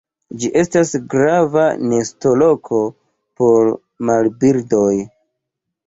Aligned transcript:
Ĝi 0.43 0.47
estas 0.61 0.93
grava 1.15 1.65
nestoloko 1.93 2.81
por 3.43 3.73
marbirdoj. 4.11 4.93